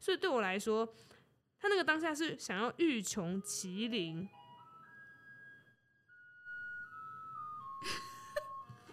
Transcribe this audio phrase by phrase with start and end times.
[0.00, 0.92] 所以对我来说，
[1.58, 4.26] 他那个当下是想要欲穷其林，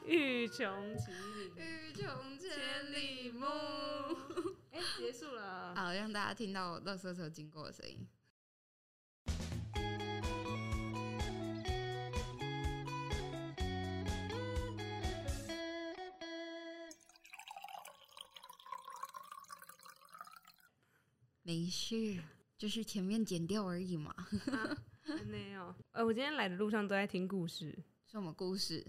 [0.05, 3.45] 欲穷其林，欲穷千里目。
[4.71, 8.05] 哎、欸，结束了，好，让大家听到垃圾车经过的声音。
[21.47, 22.21] 没事，
[22.57, 24.13] 就是前面剪掉而已嘛。
[24.51, 24.75] 啊、
[25.27, 27.73] 没有，呃，我今天来的路上都在听故事。
[28.05, 28.85] 什么故事？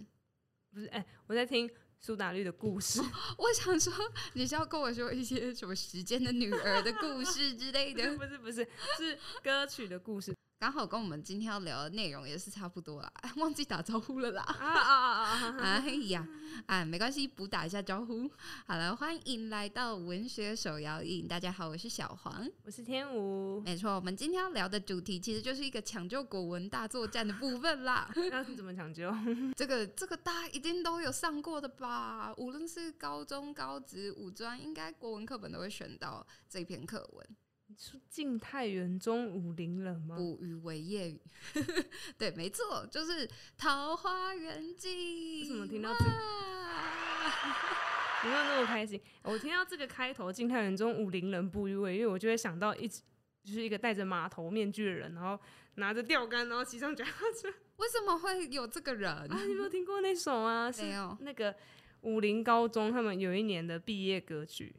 [0.73, 3.01] 不是，哎、欸，我在听苏打绿的故事。
[3.39, 3.95] 我想说，
[4.35, 8.13] 你是要跟我说一些什么时间的女儿的故事之类的？
[8.19, 10.35] 不是，不是，是歌曲的故事。
[10.61, 14.43] 刚好跟我们今天要聊的内容也是差不多啦， 忘记打招呼了啦！
[14.43, 15.57] 啊啊啊啊！
[15.87, 16.27] 哎呀，
[16.67, 18.29] 哎，没关系，补打一下招呼。
[18.67, 21.29] 好了，欢迎来到文学手摇饮。
[21.29, 23.61] 大家好，我是小黄，我是天武。
[23.61, 28.11] 没错，我们今天要聊的主题其实就是一个抢救国文大作战的部分啦。
[28.33, 29.15] 那是怎么抢救？
[29.57, 32.35] 这个这个大家一定都有上过的吧？
[32.37, 37.29] 无论是高中、高职、五专，应该国文课本都会选到这篇课文。
[37.69, 40.17] 你说晋太原中武陵人吗？
[40.17, 41.21] 捕鱼为业语，
[42.17, 44.89] 对，没错，就是《桃花源记》。
[45.43, 46.11] 为什么听到这个？
[48.25, 48.99] 你没有那么开心？
[49.23, 53.03] 我听到这个开头“晋太原中武陵人捕鱼为业”，我就会想到一直
[53.45, 55.39] 就是一个戴着马头面具的人，然后
[55.75, 57.53] 拿着钓竿，然后骑上脚踏车。
[57.77, 59.29] 为什么会有这个人啊？
[59.47, 60.73] 你没有听过那首啊？
[60.79, 61.17] 没有。
[61.21, 61.55] 那个
[62.01, 64.75] 武林高中他们有一年的毕业歌曲。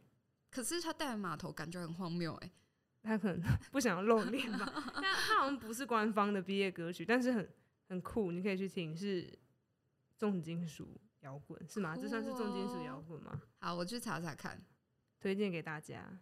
[0.49, 2.53] 可是他戴着马头，感觉很荒谬哎、欸。
[3.01, 7.49] 他可能 不想要露脸吧， 但他好像不是官方的毕业歌曲，但是很
[7.87, 9.27] 很酷，你可以去听，是
[10.17, 11.95] 重金属摇滚是吗？
[11.95, 13.41] 这算是重金属摇滚吗？
[13.59, 14.61] 好，我去查查看，
[15.19, 16.19] 推荐给大家。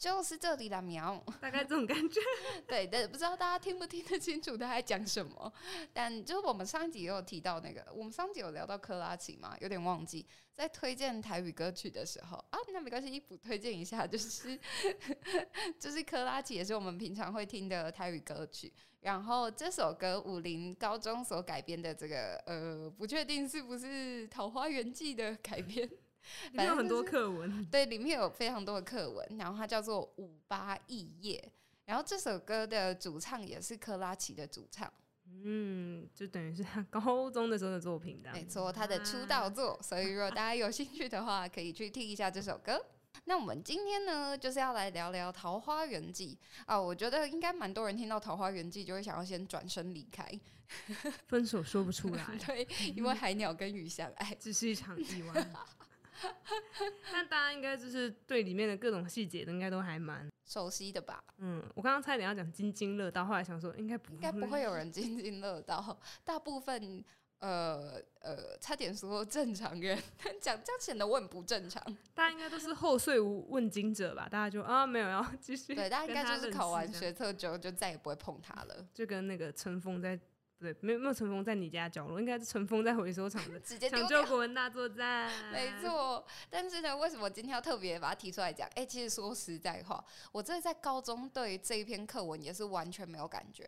[0.00, 2.18] 就是这里的苗，大概这种感觉。
[2.66, 5.52] 对但，不知道大家听不听得清楚他在讲什么。
[5.92, 10.26] 但就是我们上一集也有提到那个，我们上集有聊到珂拉奇嘛，有点忘记。
[10.54, 14.58] 在推荐台语歌曲的时候啊，那没关系，一补推荐一下，就是
[15.78, 18.72] 就是珂拉奇也是我们平常会听的台语歌曲。
[19.00, 25.90] 然后这首歌武林高中所改编的这个呃，不确定是不是《桃花源记》的改编。
[26.52, 31.42] 里面有很多课文，对，里面有非常多的课文，然后它叫做《五八异业》，
[31.86, 34.92] 然后这首歌的主唱也是克拉奇的主唱，
[35.44, 42.84] 嗯，就等于是他高中的时候的作品的，没错，他的出道作，所以如果大家有兴趣的话，可以去听一下这首歌。
[43.24, 50.26] 那我们今天呢，就是要来聊聊《桃花源记》啊，我觉得应该蛮多人听到《桃花源记》就会想要先转身离开，
[51.26, 55.46] 分手说不出来， 对，因为海鸟跟鱼相爱，只是一场意外。
[57.12, 61.22] 但大家应该就是对里面的各种细节的应该都还蛮熟悉的吧？
[61.38, 67.04] 嗯，我刚刚差点要讲津津乐道，后来想说应该不应该不会有人津津乐道， 大部分
[67.38, 69.96] 呃呃，差点说正常人
[70.40, 71.82] 讲这样显得我很不正常。
[72.14, 74.28] 大家应该都是后遂无问津者吧？
[74.30, 80.18] 大家就啊没有要继续，对，大家应该就是考完学测之后就再也不会碰他了，就跟那个尘封在。
[80.60, 83.58] 对，没有没有尘封在你家角落，应该是尘封在回收场的。
[83.64, 86.22] 直接抢救国文大作战， 没错。
[86.50, 88.68] 但是呢，为什么今天要特别把它提出来讲？
[88.74, 93.66] 哎、欸，其实说实在话，我真的在高中对这一篇课文也是完全没有感觉。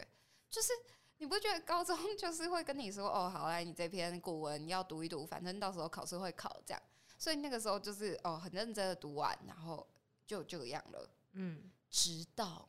[0.51, 0.71] 就是
[1.17, 6.83] 你不觉得高中 就是会跟你说，哦，好来，你这篇古文要读一读，反正到时候考试会考这样。
[7.17, 9.87] 所以那个时候就是哦，很认真的读完，然后
[10.27, 11.09] 就这样了。
[11.33, 12.69] 嗯，直到。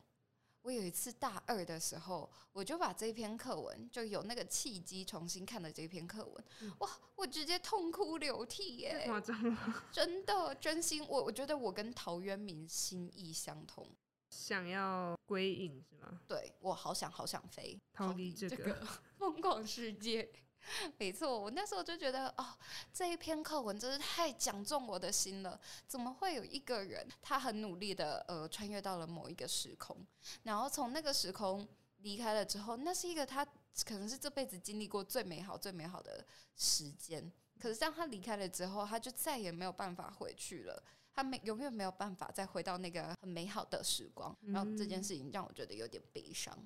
[0.64, 9.04] 我有一次大二的时候，我就把这篇课文就有那个契机重新看了这篇课文，嗯，哇，我直接痛哭流涕耶！
[9.06, 13.86] 夸张了，真的，真心，我我觉得我跟陶渊明心意相通，
[14.30, 16.22] 想要归隐是吗？
[16.28, 18.88] 对，我好想好想飞，逃离这个
[19.20, 20.32] 疯狂世界。
[20.98, 22.46] 没错，我那时候就觉得哦，
[22.94, 25.60] 这一篇课文真是太讲中我的心了。
[25.88, 29.98] 怎么会有一个人，他很努力的呃穿越到了某一个时空，
[30.44, 31.68] 然后从那个时空
[31.98, 33.46] 离开了之后，那是一个他
[33.86, 36.26] 可能是这辈子经历过最美好、最美好的
[36.56, 37.32] 时间。
[37.60, 40.84] 可是当他离开了之后，他就再也没有办法回去了。
[41.16, 44.36] 他没永远没有办法再回到那个很美好的时光。
[44.48, 46.58] 然后这件事情让我觉得有点悲伤。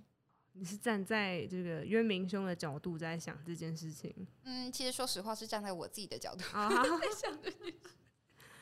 [0.57, 4.13] 你是站在这个渊明兄的角度在想这件事情？
[4.43, 6.43] 嗯，其实说实话是站在我自己的角度
[6.99, 7.79] 在想这件事。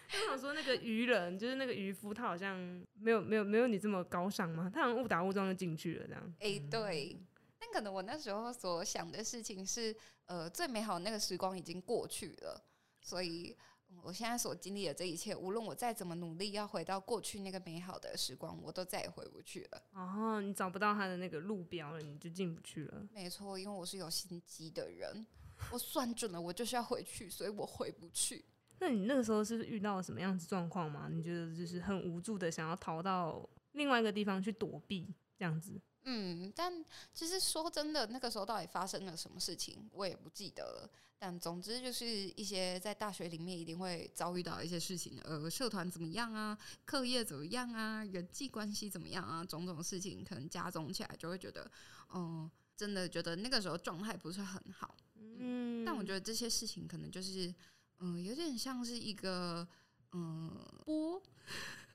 [0.27, 2.57] 我想说那个渔人，就是那个渔夫，他好像
[2.93, 4.69] 没有没有没有你这么高尚吗？
[4.73, 6.35] 他好像误打误撞就进去了这样。
[6.39, 7.17] 哎、欸，对。
[7.59, 9.95] 但可能我那时候所想的事情是，
[10.25, 12.63] 呃，最美好的那个时光已经过去了，
[13.01, 13.55] 所以。
[14.03, 19.81] 我现在所经历的这一切，无论我再怎么努力，要回到过去那个美好的时光，我都再也回不去了。
[19.93, 23.07] 哦，你找不到他的那个路标了，你就进不去了。
[23.13, 25.25] 没错，因为我是有心机的人，
[25.71, 28.45] 我算准了，我就是要回去，所以我回不去。
[28.79, 31.09] 那你那个时候是遇到了什么样子状况吗？
[31.11, 35.81] 你觉得就是很无助的，想要逃到另外一个地方去躲避这样子？
[36.05, 40.89] 嗯，但其实说真的，那个时候到底发生了什么事情，我也不记得了。
[41.17, 51.63] 但总之就是一些在大学里面一定会遭遇到一些事情，呃，社团怎么样啊，课业怎么样啊，人际关系怎么样啊，种种事情可能加重起来，就会觉得，
[52.13, 54.95] 嗯、呃，真的觉得那个时候状态不是很好。
[55.15, 57.47] 嗯，但我觉得这些事情可能就是，
[57.99, 59.67] 嗯、呃，有点像是一个，
[60.11, 61.21] 嗯、呃，波。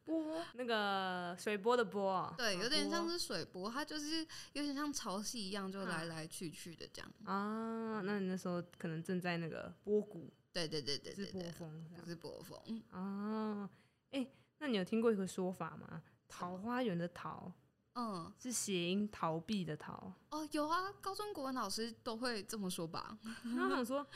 [0.06, 0.99] 波， 那个
[1.36, 8.00] 水波的波，对，有点像是水波，它就是有点像潮汐一样，就来来去去的这样啊。
[8.02, 13.68] 那你那时候可能正在那个波谷，对对对对，是波峰，是波峰啊。
[14.10, 14.26] 哎，
[14.58, 16.02] 那你有听过一个说法吗？
[16.28, 17.52] 桃花源的桃，
[17.94, 20.12] 嗯，是谐音逃避的逃。
[20.30, 23.18] 哦，有啊，高中国文老师都会这么说吧？
[23.44, 24.06] 然后想说，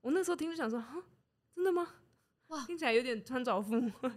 [0.00, 1.02] 我那时候听就想说，哈，
[1.54, 1.88] 真的吗？
[2.54, 4.08] 哇，听起来有点穿凿附会。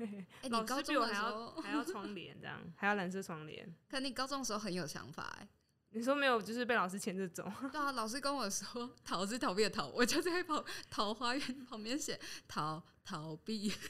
[0.42, 3.68] 哎，你高中还要还要窗帘这样，还要蓝色窗帘。
[3.90, 5.48] 可你高中的时候很有想法哎。
[5.92, 7.52] 你说没有，就是被老师牵着走。
[7.72, 13.72] 对啊，老师跟我说“逃”是逃避的“逃”，我就在跑桃花源旁边写“逃逃避”。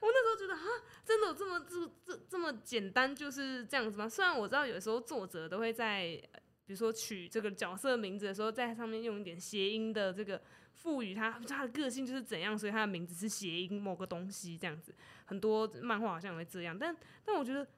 [0.00, 0.62] 我那时候觉得啊，
[1.04, 4.08] 真的有这么这这这么简单就是这样子吗？
[4.08, 6.22] 虽然我知道有时候作者都会在
[6.64, 10.40] 比如说取这个角色名字的时候，在上面用一点谐音的这个。
[10.74, 14.94] 赋予他他的个性就是怎样，所以他的名字是谐音某个东西这样子。
[15.24, 17.64] 很多漫画好像也会这样，但但我觉得《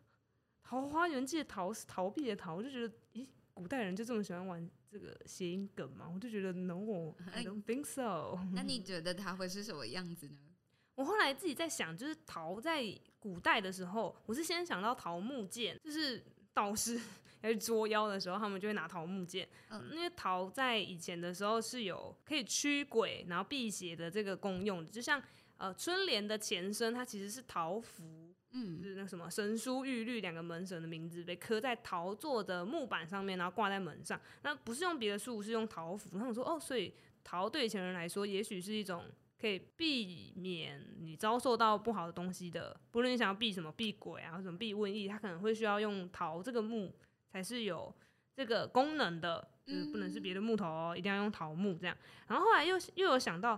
[0.63, 6.11] 桃花源记》的逃是逃避的逃，我就觉得，咦，古代人就这么喜欢玩这个谐音梗吗？
[6.13, 8.39] 我就觉得，No，I don't think so。
[8.55, 10.37] 那你觉得他会是什么样子呢？
[10.97, 12.83] 我后来自己在想，就是桃在
[13.19, 17.01] 古代的时候，我是先想到桃木剑，就是道士。
[17.45, 19.47] 要去捉妖的时候，他们就会拿桃木剑。
[19.69, 24.85] 嗯，因为桃在以前的时候是有可以驱鬼，然后辟邪的这个功用。
[24.91, 25.23] 就像
[25.59, 34.19] 呃春联的前身，它其实是桃符，嗯，就是那什么神书玉律两个门神的名字被刻在桃做的木板上面，然后挂在门上。
[34.43, 36.19] 那不是用别的树，是用桃符。
[36.19, 39.05] 他们说哦，所以桃对以前人来说，也许是一种
[39.39, 42.75] 可以避免你遭受到不好的东西的。
[42.91, 46.91] 不论你想要避什么，避鬼啊，或者什么避瘟疫，它可能会需要用桃这个木。
[47.35, 47.93] 才是有
[48.37, 51.97] 这个功能的，就是不能是别的木头哦，嗯、一定要用桃木这样。
[52.29, 53.57] 然后后来又又有想到，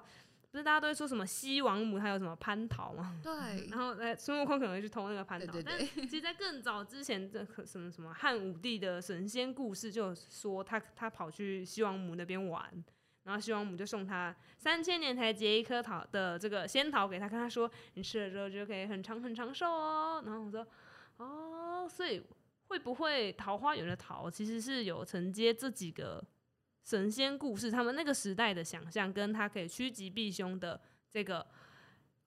[0.51, 3.15] 不是大家都会说什么西王母，还有什么蟠桃吗？
[3.23, 3.69] 对。
[3.69, 5.53] 然后哎，孙悟空可能会去偷那个蟠桃。
[5.53, 5.63] 对对对。
[5.63, 12.65] 但其实，在更早之前，这什么什么汉武帝的神仙故事，就说他他跑去西王母那边玩，
[13.25, 20.23] 然后西王母就送他三千年才结一颗桃的这个仙桃给他，跟他说，你吃了之后就可以很长很长寿哦。
[20.25, 20.67] 然后我说，
[21.19, 22.23] 哦，所以。
[22.69, 26.25] 会不会桃花源的桃其实是有承接这几个
[26.83, 30.81] 神仙故事，他们那个时代的想象，跟他可以趋吉避凶的
[31.11, 31.47] 这个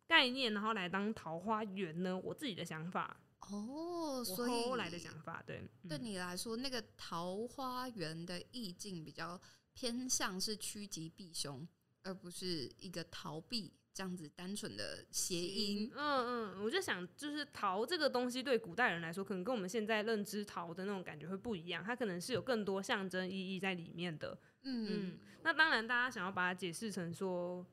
[0.08, 2.18] 概念，然后来当桃花源呢？
[2.18, 9.40] 我自己的想法哦，所以后来的想法，对，对你来说，那个桃花源的意境比较
[9.74, 11.68] 偏向是趋吉避凶，
[12.04, 13.74] 而不是一个逃避。
[14.00, 24.40] 这样子单纯的谐音，嗯嗯，我就想，就是逃这个东西对古代人来说，可能跟我们现在认知逃的那种感觉会不一样，它可能是有更多象征意义在里面的。
[24.64, 27.66] 嗯嗯，那当然，大家想要把它解释成说，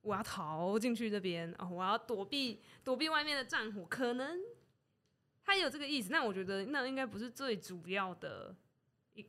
[0.00, 4.40] 我要逃进去这边哦，我要躲避躲避外面的战火，可能
[5.44, 6.10] 它也有这个意思。
[6.10, 8.56] 那我觉得那应该不是最主要的。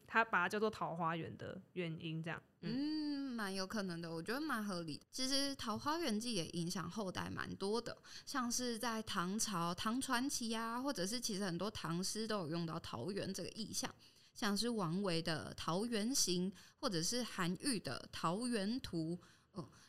[0.08, 5.02] 他把它叫做桃花源的原因，这样，嗯，蛮有可能的，我觉得蛮合理。
[5.12, 13.94] 其实《桃花源记》也影响后代蛮多的，像是在唐朝唐传奇啊，或者是其实很多唐诗都有用到桃源这个意象，
[14.34, 19.18] 像是王维的《桃源行》，或者是韩愈的《桃源图》。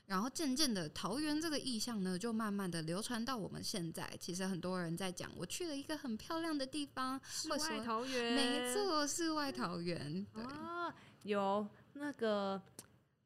[0.06, 4.08] 嗯，然后渐渐的，桃园这个意象呢，就慢慢的流传到我们现在。
[4.20, 10.24] 其实很多人在讲，我去了一个很漂亮的地方，世外桃源，没错，世外桃源。
[10.32, 12.60] 对，啊，有那个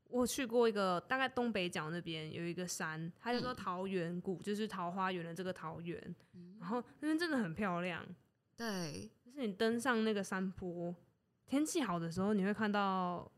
[0.08, 6.02] 我去过一个大概东北角那边有一个山，它叫做桃源谷，嗯、就是桃花源的这个桃源。
[6.32, 8.04] 嗯、然后那边真的很漂亮，
[8.56, 10.94] 对，就是你登上那个山坡，
[11.46, 13.30] 天气好的时候，你会看到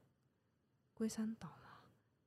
[0.95, 1.49] 龟山岛。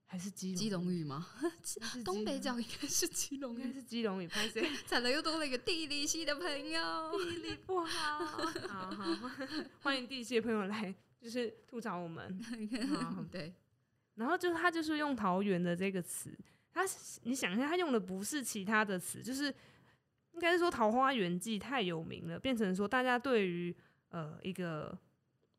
[0.07, 1.27] 还是基基隆语吗？
[2.05, 4.27] 东北角应该是基隆，应该是基隆语。
[4.27, 8.25] 拍谢， 惨了，又多了一个地理系的朋友，地理不好。
[8.25, 9.29] 好 好，
[9.81, 12.39] 欢迎地理系的朋友来，就是吐槽我们。
[12.99, 13.53] 好对，
[14.13, 16.37] 然后就是他就是用桃源的这个词，
[16.71, 16.83] 他
[17.23, 19.53] 你想一下，他用的不是其他的词，就是
[20.33, 23.75] 应该是说《桃花源记》太有名了，变成说大家对于
[24.09, 24.97] 呃一个。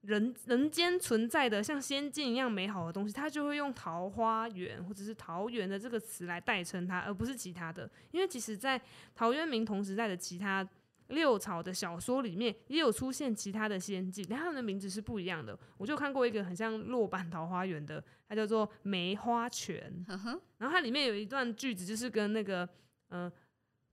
[0.06, 7.90] 人人间存在的像仙境一样美好的东西，他就会用桃花源或者是桃源的这个词来代称它，而不是其他的。
[8.12, 8.80] 因为其实，在
[9.14, 10.66] 陶渊明同时代的其他
[11.08, 15.58] 六朝的小说里面，也有出现其他的仙境，但他们的名字是不一样的。
[15.76, 20.04] 我就看过一个很像落版桃花源的，它叫做梅花泉。
[20.58, 22.68] 然后它里面有一段句子，就是跟那个
[23.08, 23.24] 嗯。
[23.24, 23.32] 呃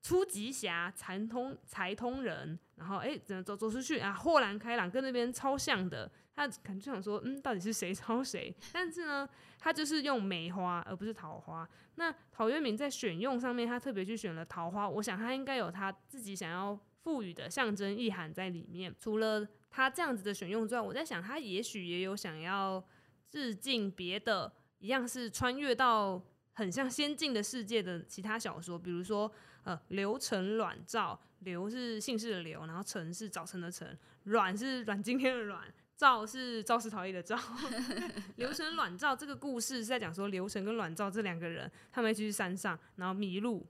[0.04, 4.12] 初极霞，才通才通人，然后哎，怎么走走出去啊？
[4.12, 6.12] 豁然开朗，跟那边超像的。
[6.36, 8.54] 他可能就想说，嗯，到底是谁抄谁？
[8.74, 11.68] 但是呢，他就是用梅花，而不是桃花。
[11.96, 14.90] 那陶渊明在选用上面，他特别去选了桃花。
[14.90, 18.94] 我想他应该有他自己想要赋予的象征意涵在里面。
[19.00, 22.84] 除了他这样子的选用之外，我在想他也许也有想要
[23.30, 29.32] 致敬别的，一样是穿越到很像仙境的世界的其他小说，比如说。
[29.64, 35.62] 呃，刘成阮赵，刘是姓氏的刘，然后成是早晨的晨，阮是阮经天的阮，
[35.96, 37.38] 赵是肇事逃逸的赵。
[38.36, 43.66] 刘成阮赵这个故事是在讲说，刘成跟阮赵这两个人，他们一起去山上，然后迷路，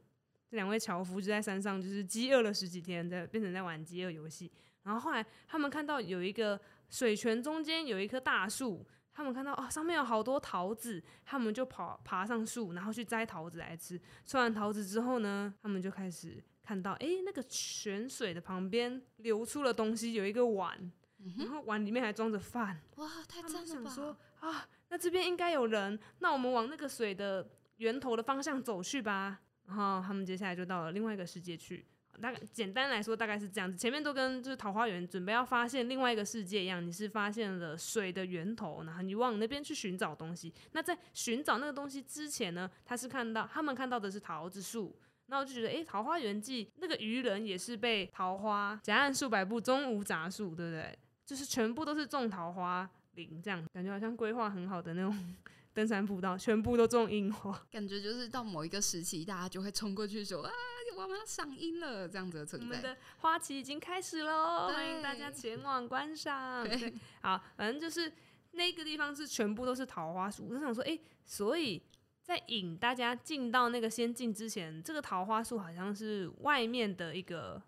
[0.50, 4.52] 这两位樵夫就在山上就是饥饿了十几天，在变成在玩饥饿游戏。
[4.84, 6.60] 然后后来他们看到有一个
[6.90, 8.86] 水泉中间有一棵大树。
[9.14, 14.00] 他们看到哦，上面有好多桃子，他们就跑爬上树，然后去摘桃子来吃。
[14.26, 20.78] 吃完桃子之后呢，他们就开始看到，哎，那个泉水的旁边流出了东西，有一个碗，
[21.20, 22.82] 嗯、然后碗里面还装着饭。
[22.96, 23.66] 哇，太赞了吧！
[23.66, 29.42] 想说啊，那这边应该有人，那我们往那个水的源头的方向走去吧。
[29.66, 31.86] 然后他们接下来就到了另外一个世界去。
[32.22, 33.78] 大概简单来说，大概是这样子。
[33.78, 40.54] 前面都跟就是桃花源准备要发现另外一个世界一样，你是发现了水的源头，然后你往那边去寻找东西。
[40.72, 50.98] 那在寻找那个东西之前呢，他是看到他们看到的是桃子树，那我就觉得，诶、《桃花源记》那个渔人也是被桃花夹岸数百步，中无杂树，对不对？
[51.26, 55.36] 就是全部都是种桃花林，这样感觉好像规划很好的那种。
[55.74, 60.52] 登山步道全部都种樱花， 感觉就是到某一个时期，大家就会冲过去说：“啊，
[60.96, 62.68] 我们要赏樱了！”这样子的存在。
[62.68, 66.64] 我们的花期已经开始喽，欢迎大家前往观赏。
[66.64, 68.14] 对对好，反正就是
[68.52, 70.48] 那个地方是全部都是桃花树。
[70.48, 71.82] 我就想说，哎、欸，所以
[72.22, 77.60] 在引大家进到那个仙境之前，这个桃花树好像是外面的一个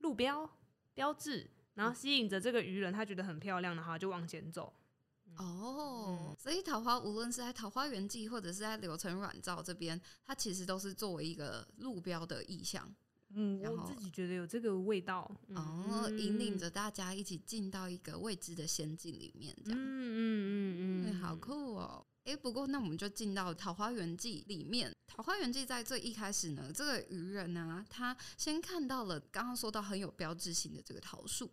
[0.00, 0.48] 路标
[0.92, 4.70] 标志，然后吸引着这个渔人，他觉得很漂亮，然后就往前走。
[5.38, 12.92] 哦，嗯、所以桃花无论是在《桃花源记》或者是在刘承阮赵这边，它其实都是作为一个路标的意象。
[13.36, 19.80] 嗯，然后我自己觉得有这个味道，哦，引领着大家一起进到一个未知的仙境里面，这样。
[19.80, 20.22] 嗯嗯
[20.78, 22.06] 嗯嗯，好酷哦！
[22.24, 31.50] 哎、欸，不过那我们就进到《桃花源记》里面，《桃花源记》在最一开始呢，这个渔人呢、啊，他先看到了刚刚说到很有标志性的这个桃树。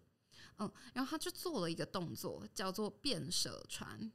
[0.61, 4.11] 嗯，然后他就做了一个动作，叫做变蛇船。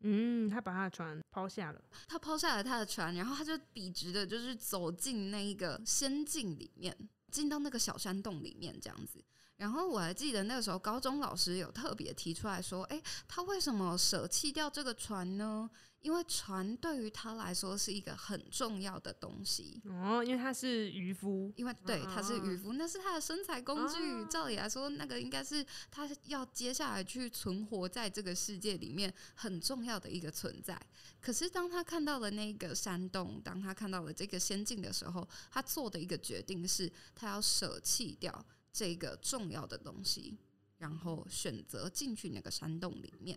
[0.00, 6.96] 嗯，他把他的船抛下了，他抛下了他的船，然后他就笔直的，就是走进那一个仙境里面，
[7.32, 9.24] 进到那个小山洞里面这样子。
[9.58, 15.68] 然后我还记得那个时候，高中老师有特别提出来说，诶，他为什么舍弃掉这个船呢？
[16.00, 24.24] 因为船对于他来说是一个很重要的东西哦，因为他是渔夫，因为对他是渔夫，那是他的生财工具。
[24.30, 30.80] 照理来说，那个应该是他要接下来去存活在这个世界里面很重要的一个存在。
[31.20, 38.32] 可是当他看到了那个山洞，当他看到了这个仙境的时候，他做的一个决定是他要舍弃掉
[38.78, 40.38] 这个重要的东西，
[40.78, 43.36] 然后选择进去那个山洞里面。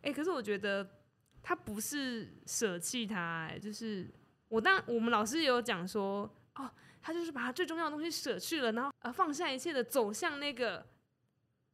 [0.00, 0.88] 哎，可是我觉得。
[1.44, 4.08] 他不是舍弃他，就是
[4.46, 10.86] 我当我们老师也有讲说，哦，他就是把他最重要的东西舍去了，然后呃放下一切的走向那个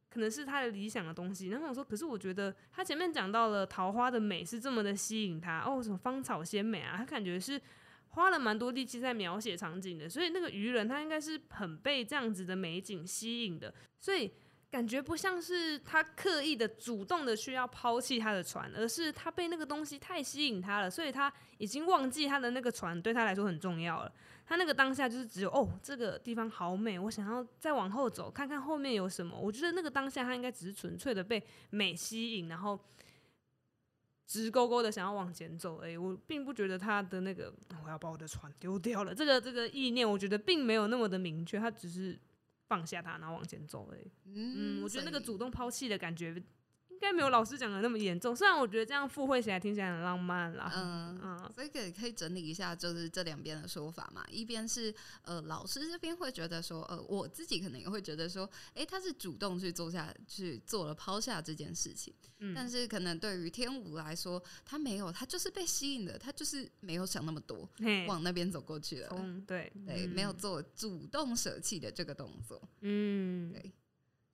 [0.09, 1.49] 可能是他的理想的东西。
[1.49, 7.61] 然后我说，可是我觉得他前面讲到了桃花的美是这么的吸引他，哦，什么芳草鲜美啊，他感觉是
[8.09, 14.31] 花了蛮多力气在描写场景的，所以那个渔人他应该是很被这样子的美景吸引的，所以。
[14.71, 24.13] 感觉不像是他刻意的主动的去要抛弃他的船，而是他被那个东西太吸引他了，所以他已经忘记他的那个船对他来说很重要了。
[24.45, 29.35] 他那个当下就是只有哦，这个地方好美，我想要再往后走，看看后面有什么。
[29.35, 32.79] 我觉得那个当下他应该只是纯粹的被美吸引，然后
[34.29, 35.97] 直勾勾的想要往前走而已。
[35.97, 37.51] 我并不觉得他的那个
[37.83, 41.57] 我要把我的船丢掉了，这个这个意念，我觉得并没有那么的明确。
[41.57, 42.15] 他只是
[42.67, 44.11] 放下它，然后往前走而已。
[44.35, 46.41] 嗯，我觉得那个主动抛弃的感觉。
[46.99, 50.69] 应该没有老师讲的那么严重，虽然我觉得这样附会起来听起来很浪漫啦。
[50.75, 54.25] 嗯嗯，所以可以可以整理一下，就是这两边的说法嘛。
[54.29, 62.13] 一边是呃老师这边会觉得说，呃我自己可能也会觉得说，哎、欸，他是主动去做下去做了抛下这件事情。
[62.39, 67.69] 嗯，但是可能对于天武来说，他没有，他就是被吸引的，他就是没有想那么多，
[68.09, 69.09] 往那边走过去了。
[69.13, 72.61] 嗯、对对，没有做主动舍弃的这个动作。
[72.81, 73.71] 嗯，对。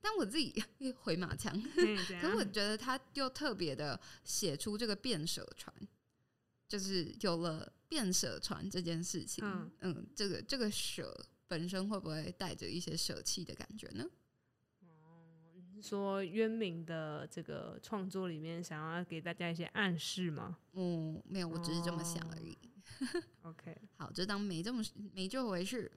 [0.08, 0.54] 但我自己
[1.02, 1.52] 回马枪，
[2.22, 5.74] 可是我觉得他又特别的写出这个变舍船，
[6.68, 9.44] 就是有了变舍船这件事情。
[9.44, 14.06] 嗯，嗯，这个这个舍本身会不会带着一些舍弃的感觉呢？
[14.82, 20.60] 哦，你是说渊明的这个创作里面想要给大家一些暗示吗？
[20.74, 22.56] 嗯，没有，我只是这么想而已。
[23.42, 24.84] 哦、OK， 好，就当没这么
[25.16, 25.92] 没这回事。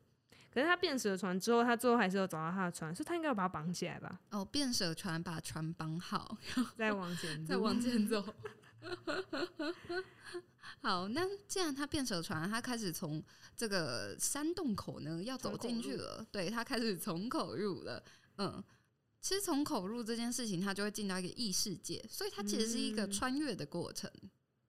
[0.51, 4.19] 可是他变舍船之后，他最后还是有找到他的船，所以他应该要把它绑起来吧？
[4.31, 6.37] 哦，变舍船把船绑好，
[6.77, 8.25] 再往前，再往前走。
[10.81, 13.23] 好，那既然他变舍船，他开始从
[13.57, 18.03] 这个山洞口呢要走进去了，对，他开始从口入了。
[18.37, 18.63] 嗯，
[19.21, 24.11] 其实从口入这件事情，他就会进到一个异世界，所以它其实是一个穿越的过程。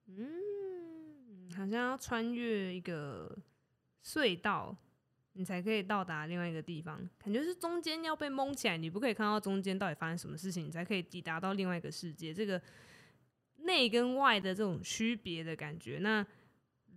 [0.06, 3.38] 嗯，好像要穿越一个
[4.04, 4.76] 隧道。
[5.40, 12.34] 你才可以到达另外一个地方，感觉是中间要被蒙起来，你不可以看到中间到底发生什么事情，你才可以抵达到另外一个世界。
[12.34, 12.60] 这个
[13.60, 15.98] 内跟外的这种区别的感觉。
[16.02, 16.22] 那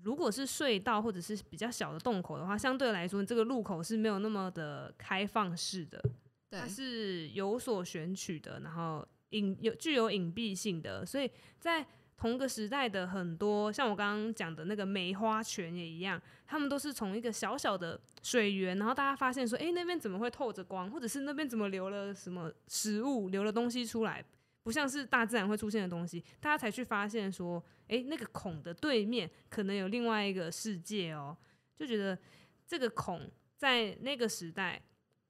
[0.02, 6.04] 如果是隧道或者是比较小的洞口的话，相对来说，这个入口是没有那么的开放式的，
[6.52, 11.88] 它是有所选取的，然后隐有具有隐蔽性的，所以在。
[12.24, 24.24] 同个时代的很多，像我刚刚讲的那个梅花泉也一样，他们都是从一个小小的水源，然后大家发现说，哎，那边怎么会透着光，或者是那边怎么流了什么食物，流了东西出来，
[24.64, 31.36] 不像是大自然会出现的东西，大家才去发现说，哎，那个孔的对面可能有另外一个世界哦，
[31.76, 32.18] 就觉得
[32.66, 34.82] 这个孔在那个时代，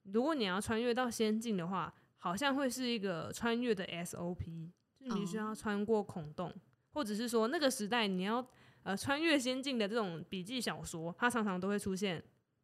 [0.04, 6.54] 如果你要穿越到仙境的话，好像会是一个穿越的 SOP，就你需要穿过孔洞。
[6.94, 8.46] 或者是说，那个时代你要
[8.84, 12.22] 呃穿越仙境的这种笔记小说，它常常都会出现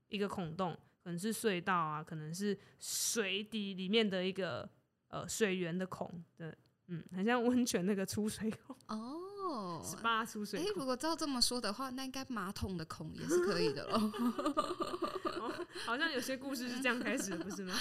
[0.08, 0.72] 一个孔洞，
[1.04, 4.66] 可能是隧道啊，可能是水底里面的一个
[5.08, 9.18] 呃水源的孔的，嗯，很像温泉那个出水孔哦。
[9.50, 10.60] 哦，十八出水。
[10.60, 13.98] 哎、欸，如果照这么说的话，那应该马桶的孔也是可以的喽、
[15.40, 15.66] 哦。
[15.84, 17.74] 好像有些故事是这样开始的，不是吗？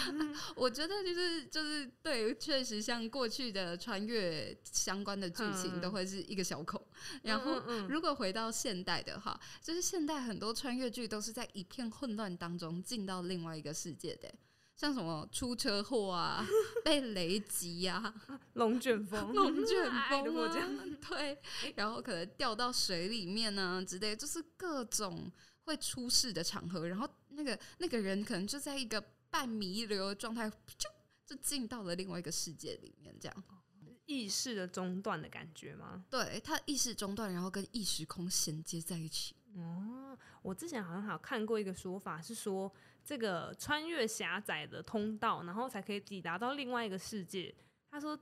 [0.55, 6.81] 我觉得就是就是对，确实像过去的穿越相关的剧情都会是一个小孔。
[7.13, 14.33] 嗯、然后，如果回到现代的话，就是现代很多穿越剧都是在一片混乱当中进到另外一个世界的。
[14.79, 16.47] 像什么出车祸啊，
[16.85, 20.55] 被雷击呀、啊，龙卷风， 龙卷风啊，
[21.09, 21.37] 对，
[21.75, 25.29] 然后可能掉到水里面呢、啊、之类，就是各种
[25.65, 26.87] 会出事的场合。
[26.87, 30.89] 然后那个那个人可能就在一个半弥留的状态，就
[31.25, 33.43] 就进到了另外一个世界里面，这样
[34.05, 36.05] 意识的中断的感觉吗？
[36.09, 39.35] 对，他意识中断，然后跟异时空衔接在一起。
[39.57, 42.73] 哦，我之前好像还有看过一个说法，是说。
[43.09, 47.51] 这个穿越狭窄的通道，然后才可以抵达到另外一个世界。
[47.89, 48.15] 他说，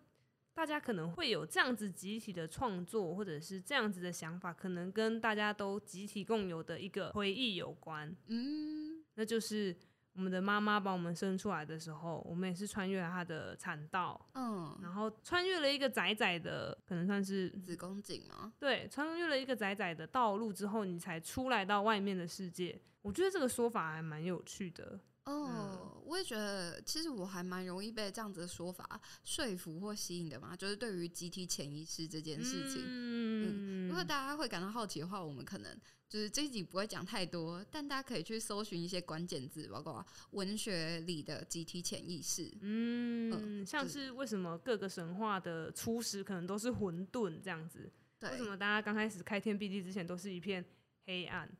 [0.53, 8.15] 大家可能会有这样子集体的创作，或者是这样子的想法，可能跟大家都集体共有的一个回忆有关。
[8.27, 9.75] 嗯，那就是。
[10.17, 18.51] 我们的妈妈把我们生出来的时候，我们也是穿越了她的产道，嗯，然后穿越了一个窄窄的，可能算是子宫颈吗？
[18.57, 22.81] 对，穿越了一个窄窄的道路之后，你才出来到外面的世界。
[23.03, 24.99] 我觉得这个说法还蛮有趣的。
[25.25, 32.81] 哦，嗯，我也觉得，其实我还蛮容易被这样子的说法说服或吸引的嘛，就是对于集体潜意识这件事情。
[32.87, 35.77] 嗯，果大家会感到好奇的话，我们可能。
[36.09, 42.49] 就是这一集不会讲太多，但大家可以去搜寻一些关键字，包括文学里的集体潜意识。
[42.61, 47.91] 嗯，嗯，像是为什么各个神话的初始可能都是混沌这样子？
[48.17, 50.63] 对，为什么大家刚开始开天辟地之前都是一片
[51.07, 51.51] 黑暗？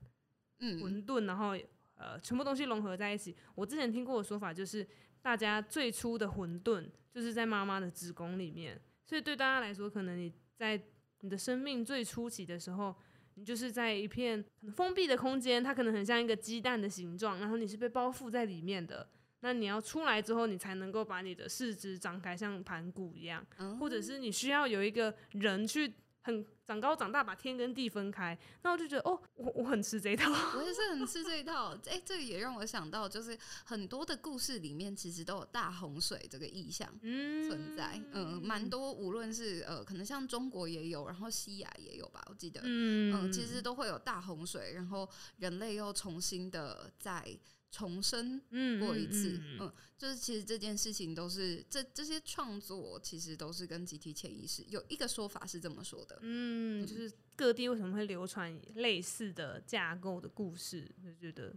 [0.60, 1.54] 嗯，混沌，然后
[1.96, 3.36] 呃，全部东西融合在一起。
[3.54, 4.88] 我之前听过的说法就是，
[5.22, 10.82] 大家最初的混沌就是在妈妈的子宫里面，所以对大家来说，可能你在
[11.22, 12.96] 你的生命最初期的时候，
[13.36, 14.44] 你就是在一片
[14.76, 19.08] 封闭的空间，它可能很像一个鸡蛋的形状，然后你是被包覆在里面的。
[19.42, 23.46] 那你要出来之后，你才能够把你的四肢张开，像盘古一样，
[23.80, 25.94] 或者是你需要有一个人去。
[26.28, 31.74] 很长高长大，把天跟地分开，那我就觉得哦，我我很吃这一套，我也是很吃这一套。
[31.88, 37.98] 哎、欸，这个也让我想到，就是很多的故事里面其实都有大洪水这个意象存在。
[38.12, 47.26] 嗯，蛮、呃、多，无论是呃，可能像中国也有，然后西亚也有吧，我记得，嗯、呃，其实都会有大洪水，然后人类又重新的在。
[47.70, 48.40] 重生
[48.80, 61.54] 过一次，嗯，嗯，嗯，就是其实这件事情都是这这些创作，其实都是跟集体潜意识有一个说法是这么说的，嗯，就是各地为什么会流传类似的架构的故事，就觉得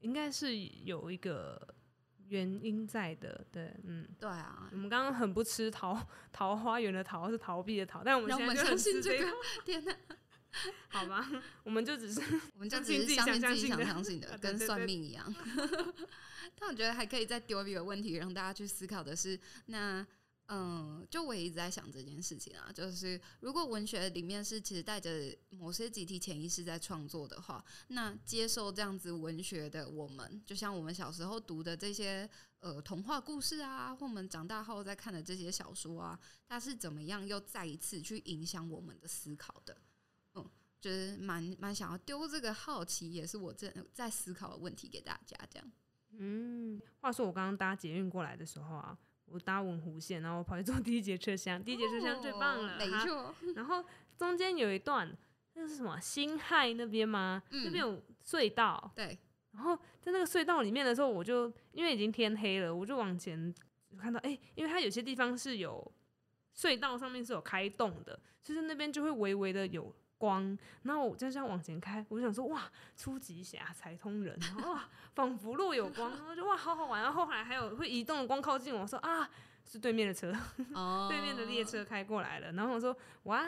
[0.00, 1.74] 应该是有一个
[2.28, 9.32] 原因在的，对，嗯，对啊，我们刚刚很不吃桃桃花源的桃是逃避的逃，但我们现在就很吃这个，
[9.64, 9.96] 天哪！
[10.88, 11.30] 好吧，
[11.64, 12.20] 我们就只是，
[12.54, 15.34] 我们就只是相信自己想相信的， 跟算命一样。
[16.58, 20.06] 但我觉得还可以再丢一个问题，让大家去思考的是，那
[20.48, 39.76] 嗯，就我也一直在想这件事情啊，就是如果文学里面是其实带着某些集体潜意识在创作的话，那接受这样子文学的我们，就像我们小时候读的这些呃童话故事啊，或我们长大后在看的这些小说啊，它是怎么样又再一次去影响我们的思考的？
[40.80, 45.36] 就是蛮蛮想要丢这个好奇，也是我正在思考的问题给大家。
[45.50, 45.72] 这样，
[46.18, 53.34] 嗯，话说我刚刚搭捷运过来的时候啊，我搭文湖线，然后我跑去坐第一节车厢，第一节车厢最棒了，没错。
[53.54, 53.84] 然后
[54.16, 55.16] 中间有一段，
[55.54, 55.98] 那是什么？
[55.98, 57.42] 新亥那边吗？
[57.50, 58.92] 嗯、那边有隧道。
[58.94, 59.18] 对。
[59.52, 63.52] 然后在那个隧道里面的时候，我就因为已经天黑了，我就往前
[63.98, 65.92] 看到，哎、欸，因为它有些地方是有
[66.54, 69.94] 隧道上面是有开洞的，就是那边就会微微的有。
[70.18, 72.62] 光，然后我就这样往前开，我就想说哇，
[72.96, 77.02] 初级侠才通人，哇，仿佛路有光，然后就哇，好好玩。
[77.02, 79.28] 然后后来还有会移动的光靠近我，我说啊，
[79.64, 80.32] 是对面的车，
[80.74, 82.52] 哦、对面的列车开过来了。
[82.52, 83.44] 然后我说哇，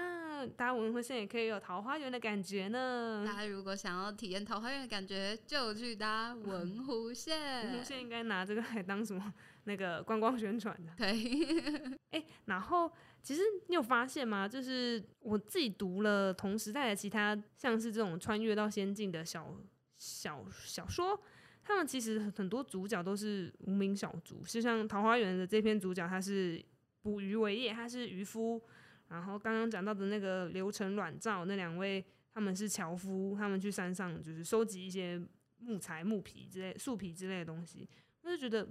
[0.56, 3.24] 搭文湖线也可以有桃花源的感觉呢。
[3.26, 7.64] 大家如果想要体验桃花源的感觉，就去搭文湖线。
[7.70, 9.32] 文湖线应该拿这个来当什么
[9.64, 10.92] 那个观光宣传的？
[10.96, 12.92] 对， 哎，然后。
[13.22, 14.48] 其实你有发现吗？
[14.48, 19.54] 就是我自己读了同时代的其他像是这种穿越到仙境的小
[19.98, 21.20] 小小说，
[21.62, 26.64] 他们其实很多主角都是无名小卒，就像《桃花源》的这篇主角，他是
[27.02, 28.62] 捕鱼为业，他是渔夫。
[29.08, 35.20] 然后刚刚讲到的那个刘程阮肇那两位，他们是樵夫，他们去山上就是收集一些
[35.58, 37.88] 木材、木皮之类、树皮之类的东西。
[38.22, 38.68] 我就觉得，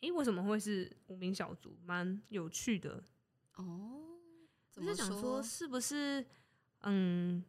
[0.00, 1.76] 诶，为什么会是无名小卒？
[1.84, 3.02] 蛮有趣的。
[3.60, 4.18] 哦，
[4.76, 6.24] 我是想说，是不是
[6.82, 7.44] 嗯，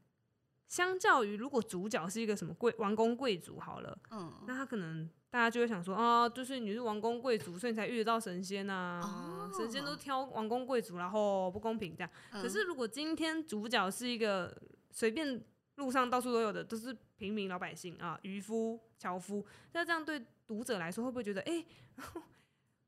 [0.67, 12.09] 相较于如果主角是一个什么贵王公贵族好了，嗯，那他可能大家就会想说，啊，就是你是王公贵族，所以你才遇得到神仙呐，啊，哦，神仙都挑王公贵族，然后不公平这样。
[12.31, 14.55] 可是如果今天主角是一个
[14.91, 15.43] 随便
[15.75, 21.65] 路上到处都有的，都是平民老百姓啊，渔夫、樵夫，那这样对读者来说会不会觉得，哎？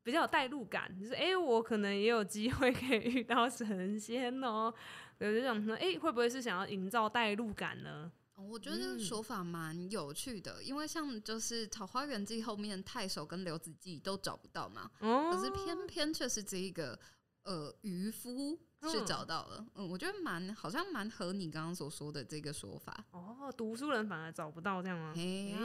[0.04, 4.74] 比较有代入感，就是哎、欸，我可能也有机会可以遇到神仙哦、喔。
[5.20, 8.12] 有这种说，哎、欸，会不会是想要营造代入感呢？
[8.36, 17.00] 我觉得这个说法蛮有趣的，嗯、因为像就是《桃花源记》后面太守跟刘子骥都找不到嘛，哦、可是偏偏却是这一个
[17.44, 19.58] 呃渔夫是找到了。
[19.76, 23.06] 嗯，嗯，我觉得蛮好像蛮合你刚刚所说的这个说法。
[23.12, 25.14] 哦，读书人反而找不到这样吗？
[25.16, 25.60] 哎呀，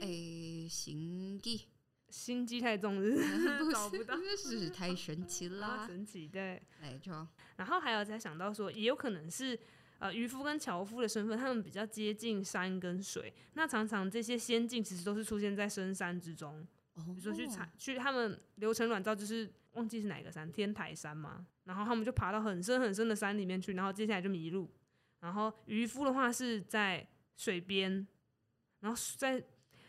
[0.00, 1.68] 哎，行记。
[2.14, 3.16] 心机太重，是
[3.72, 7.26] 找不到，是太神奇了， 神奇对，没错。
[7.56, 9.58] 然后还有才想到说，也有可能是
[9.98, 13.34] 呃渔夫跟樵夫的身份，他们比较接近山跟水。
[13.54, 21.44] 那常常这些仙境其实都是出现在深山之中，比如说去采去他们流程软造，就是忘记是哪个山，天台山嘛。
[21.64, 24.70] 然后他们就爬到很深很深的山里面去，然后接下来就迷路。
[25.18, 28.06] 然后渔夫的话是在水边，
[28.80, 29.44] 然后在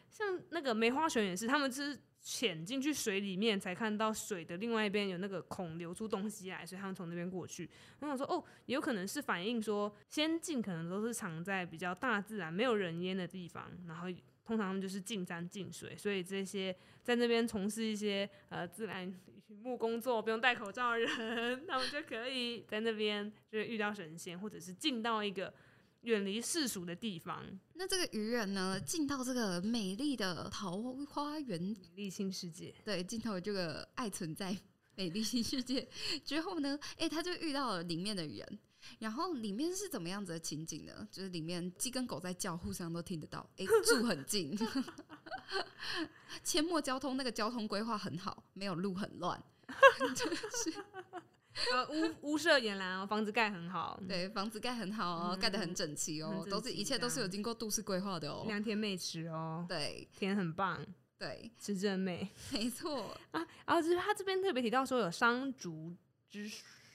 [0.10, 2.02] 像那个梅花泉也是，他们是。
[2.28, 7.70] 潜进去水里面，才看到水的另外一边有那个孔流出东西来，所以他们从那边过去。
[8.00, 14.08] 我想说，哦，有可能是反映说，仙进可能都是藏在比较大自然、没有人烟的地方，然后
[14.44, 19.14] 通常他们就是进山进水，所以这些在那边从事一些呃自然
[19.62, 25.54] 木工作，不用戴口罩的人， 他们就可以在那边就是遇到神仙，或者是进到一个
[26.06, 27.44] 远离世俗的地方。
[27.74, 34.58] 那这个愚人呢，进到这个美丽的桃花源、美丽新世界，对，进到这个爱存在
[34.96, 35.88] 美丽新世界
[36.24, 38.60] 之后呢，哎、欸，他就遇到了里面的人。
[39.00, 41.08] 然后里面是怎么样子的情景呢？
[41.12, 43.40] 就是里面鸡跟狗在叫，互相都听得到。
[43.58, 44.56] 哎、欸，住很近，
[46.46, 49.44] 阡陌交通，那个交通规划很好，没有路很乱，
[50.16, 50.72] 就是
[51.72, 58.44] 呃屋 屋舍俨然哦，房子盖很好，对，房子盖很好哦，盖得很整齐哦，嗯、都是一切都是有经过都市规划的哦。
[58.48, 60.86] 良田美池哦，对，田很棒，
[61.18, 63.48] 对，池真美，没错啊。
[63.66, 65.96] 然后就是他这边特别提到说有桑竹
[66.30, 66.50] 之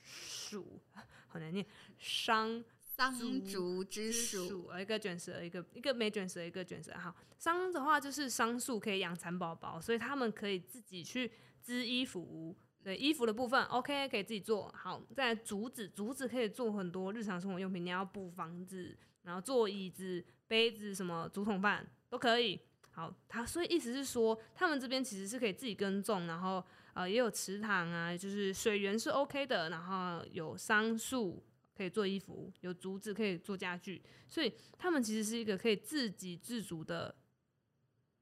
[0.05, 0.81] 属。
[1.29, 1.64] 好难念，
[1.99, 2.62] 桑
[2.96, 6.92] 桑竹之属，一个卷舌，一个一个没卷舌，一个卷舌。
[6.99, 11.31] 好，桑的话就是桑树可以养蚕宝宝，所以他们可以自己去
[11.62, 12.55] 织衣服。
[12.83, 14.73] 对，衣服的部分，OK，可以自己做。
[14.77, 22.61] 好，再竹子，竹子可以做很多日常生活用品，你要补房子，然后做椅子、杯子，什么竹筒饭都可以。
[22.90, 26.64] 好，他所以意思是说，他们这边其实是可以自己耕种，然后。
[26.93, 31.40] 呃，也有池塘啊，就是水源是 OK 的，然后有桑树
[31.73, 37.14] 可以做衣服，有竹子可以做家具，所以他们其实是一个可以自给自足的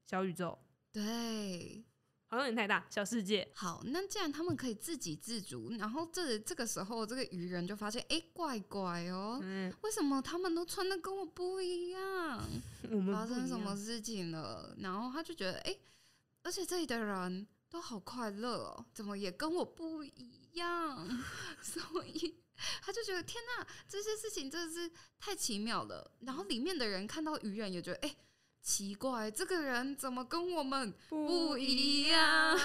[0.05, 0.57] 小宇宙。
[0.91, 1.83] 对，
[2.29, 3.45] 好像有点太大，小世界。
[3.53, 12.41] 好，那既然他们可以自给自足，然后这这个时候这个渔人就发现，哎、欸，怪怪哦，嗯，为什么他们都穿的跟我不一样？
[12.89, 14.75] 我们发生什么事情了？
[14.79, 15.81] 然后他就觉得，哎、欸，
[16.43, 17.47] 而且这里的人。
[17.71, 21.07] 都好快乐哦，怎么也跟我不一样？
[21.61, 22.35] 所以
[22.81, 26.11] 他就觉得天哪，这些事情真的是太奇妙了。
[26.21, 28.15] 然后里面的人看到渔人也觉得，哎。
[28.61, 32.57] 奇怪，这个人怎么跟我们不一样？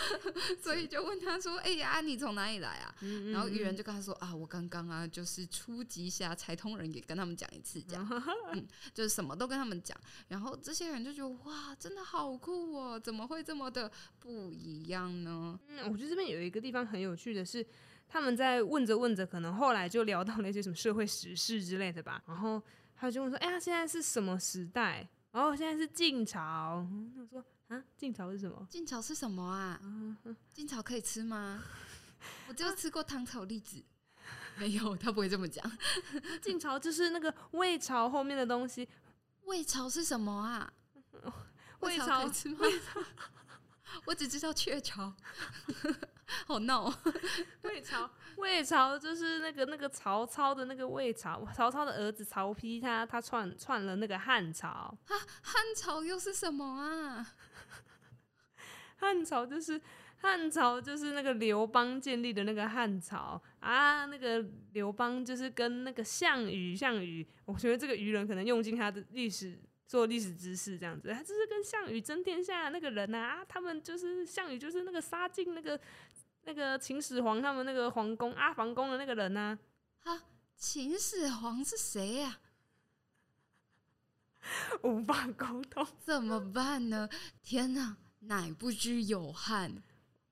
[0.60, 8.08] 所以就问他说：“哎呀，你从哪里来啊？”嗯嗯嗯，然后愚人就跟他说：“啊，我刚刚啊，就是初级下财通人，也跟他们讲一次，这样，
[8.52, 9.96] 嗯，就是什么都跟他们讲。
[10.28, 17.64] 然后这些人就觉得哇，真的好酷哦，怎么会这么的不一样呢？”嗯，我觉得这边有一个地方很有趣的是，
[18.08, 22.22] 他们在问着问着，可能后来就聊到了一些什么社会时事之类的吧。
[22.26, 22.60] 然后
[22.96, 26.86] 他就问说：“哎呀，现在是什么时代？”哦，现在是晋朝。
[27.18, 28.66] 我说啊，晋朝是什么？
[28.70, 29.80] 晋朝是什么啊？
[30.52, 31.62] 晋朝可以吃吗？
[32.48, 33.82] 我就吃过糖炒栗子。
[34.56, 35.64] 没有，他不会这么讲。
[36.40, 38.88] 晋朝就是那个魏朝后面的东西。
[39.44, 40.72] 魏朝是什么啊？
[41.80, 42.58] 魏朝可以吃吗？
[44.06, 45.12] 我只知道鹊巢。
[46.46, 46.94] 好闹哦！
[47.62, 54.94] 魏朝，魏朝就是那个那个曹操的那个魏朝，曹操的儿子曹丕，他他篡篡了那个汉朝啊。
[55.42, 57.34] 汉朝又是什么啊？
[58.96, 59.78] 汉朝就是
[60.16, 64.06] 汉朝就是那个刘邦建立的那个汉朝啊。
[64.06, 69.60] 那个刘邦就是跟那个项羽，项羽，我觉得这个愚人可能用尽他的历史
[69.92, 73.44] 做历史知识这样子，他就是跟项羽争天下的那个人啊。
[73.46, 75.78] 他们就是项羽，就是那个杀进那个。
[76.44, 79.56] 那个秦始皇他们那个皇宫阿房宫的那个人呢？
[80.02, 80.24] 啊，
[80.56, 82.40] 秦始皇是谁呀？
[84.82, 87.08] 无法沟通，怎么办呢？
[87.44, 89.84] 天哪，乃不知有汉，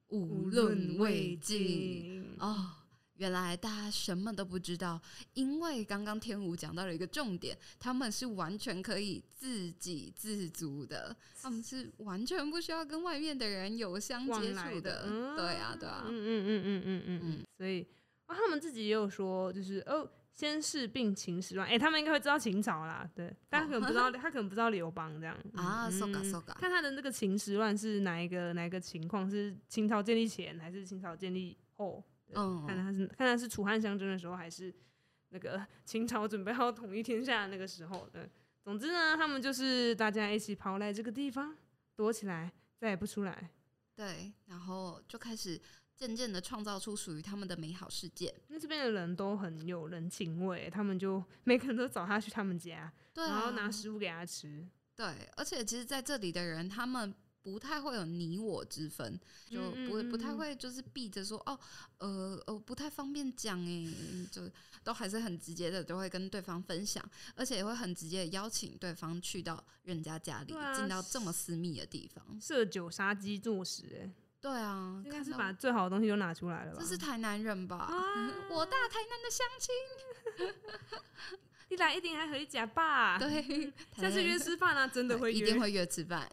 [0.09, 2.80] 无论魏晋哦。
[3.21, 4.99] 原来大家什么都不知道，
[5.35, 15.05] 因为刚刚天武讲到了一个重点，他们是完全可以自给自足的，他们是完全不需要跟外面的人有相接触的。
[15.07, 17.47] 嗯、对啊，对啊，嗯嗯嗯嗯嗯嗯嗯。
[17.59, 17.87] 所以
[18.25, 25.91] 啊，他们自己也有说，就是哦，先是病秦始乱，哎、欸，他们应该会知道秦朝啦，对，但他可能不知道，哦、他可能不知道刘邦这样 啊。
[25.91, 32.03] 搜嘎搜嘎，看他的那个秦始乱是哪一个哪一个情况，是秦朝建立前还是秦朝建立后？
[32.35, 34.75] 嗯，看他是看他是楚汉相争的时候，还是
[35.31, 38.09] 那个 秦朝准备要统一天下的那个时候。
[38.13, 38.29] 对，
[38.63, 41.57] 总之呢，他们就是大家一起跑来这个地方
[41.97, 43.51] 躲起来，再也不出来。
[43.95, 45.61] 对，然后就开始
[45.97, 48.35] 渐渐的创造出属于他们的美好世界。
[48.49, 54.67] 那这边的人都很有人情味，他们就每个人都找他去他们家，对啊，然后拿食物给他吃。
[54.97, 57.15] 对，而且其实在这里的人，他们。
[57.43, 59.19] 不太会有你我之分，
[59.51, 61.59] 就不不太会就是避着说哦，
[61.99, 63.89] 呃呃，不太方便讲诶，
[64.31, 64.43] 就
[64.85, 67.03] 都还是很直接的，都会跟对方分享，
[67.35, 76.79] 而且也会很直接的邀请对方去到人家家里，进到这么私密的地方，设酒杀鸡做食，哎，对啊，应该是把最好的东西都拿出来了吧？
[76.81, 77.77] 这是台南人吧？
[77.79, 77.95] 啊、
[78.51, 79.75] 我大台南的乡亲。
[81.71, 83.17] 你来一定还可以假吧？
[83.17, 86.29] 对， 下次约吃饭啊，真的会约，一定会约吃饭。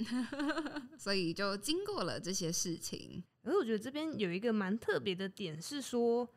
[0.97, 3.23] 所以就经过了这些事情。
[3.43, 6.28] 而我觉得这边有一个蛮特别的点是说，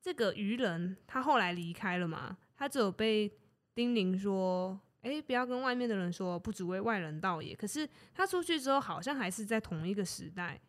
[0.00, 3.32] 这个渔人他后来离开了嘛，他只有被
[3.74, 10.60] 叮咛说：“哎、欸，不要跟外面的人说，不只为外人道也。”可是他出去之后，好像还是在同一个时代，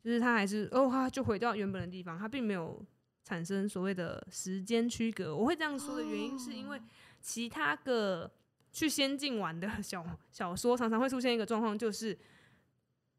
[0.00, 2.80] 就是他还是哦，他就回到原本的地方，他并没有
[3.28, 5.36] 产生所谓的时间区隔。
[5.36, 6.80] 我会这样说的原因，是因为
[7.20, 8.30] 其他个
[8.72, 12.18] 去仙境玩的小小说，常常会出现一个状况，就是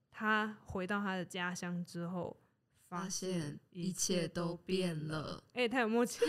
[0.09, 2.35] 他回到他的家乡之后。
[2.89, 6.25] 发现一切都变了，哎、欸，太有默契。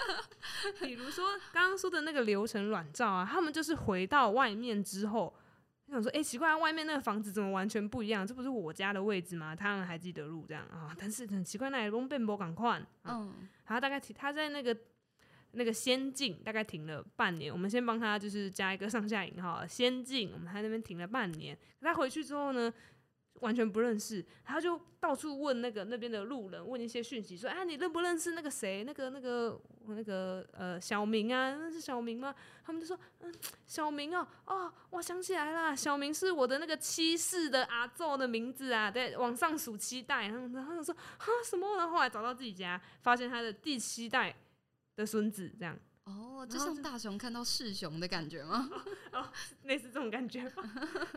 [0.80, 5.34] 比如说刚刚说的那个流程卵照啊，他们就是回到外面之后，
[5.90, 8.26] 想说，哎、欸，奇怪，外面那个房子怎么完全不一样？
[8.26, 9.54] 这不是我家的位置吗？
[9.54, 10.94] 他们还记得路这样啊？
[10.98, 12.80] 但是很奇怪，那也不变不赶快。
[13.04, 14.76] 嗯，他大概停，他在那个
[15.52, 17.52] 那个仙境大概停了半年。
[17.52, 21.58] 我们先帮他就是加一个上下引号，仙境，我们在那边停了半年。
[21.80, 22.72] 他回去之后呢？
[23.40, 28.84] 完全不认识，他就到处问那个那边的路人，问一些讯息，说：“哎，你认不认识那个谁？
[28.84, 31.56] 那个那个那个呃小明啊？
[31.56, 33.34] 那是小明吗？”他们就说：“嗯，
[33.66, 44.36] 小明哦，哦，我想起来了，小明是我的那个七世的阿祖的名字啊，对，往上数七代。”然后然后说：“哈什么？”然后后来找到自己家，发现他的第七代
[44.96, 45.78] 的孙子这样。
[46.04, 48.68] 哦，就像大雄看到世雄的感觉吗？
[49.12, 49.28] 哦，
[49.64, 50.62] 类似这种感觉吧。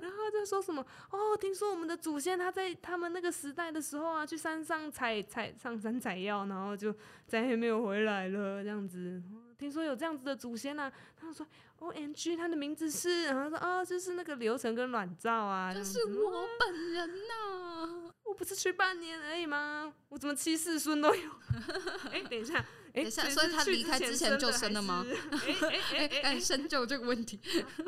[0.01, 6.93] 然后就说什么哦，听说我们的祖先他在他们那个时代的时候啊，去山上采采上山采药，然后就
[7.25, 9.21] 再也没有回来了，这样子。
[9.57, 11.47] 听说有这样子的祖先啊，他说
[11.79, 19.93] OMG，他的名字是，然后说啊，就是那个流程跟卵照啊，就是我本人呐、啊，我不是去半年而已吗？
[20.09, 21.29] 我怎么七世孙都有？
[22.09, 22.65] 哎、欸，等一下。
[22.91, 25.05] 等一下，所以他离开之前就生了吗？
[25.31, 27.39] 哎哎哎哎，深 究这个问题，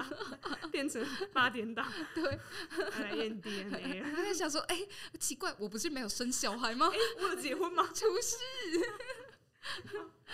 [0.71, 1.03] 变成
[1.33, 2.39] 八点档，对，
[3.01, 4.03] 来验 DNA。
[4.15, 4.87] 他在想说，哎、欸，
[5.19, 6.91] 奇怪，我不是没有生小孩吗？
[7.17, 7.87] 我有结婚吗？
[7.91, 8.35] 出事，